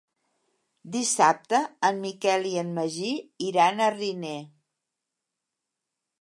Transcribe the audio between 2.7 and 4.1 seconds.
Magí iran a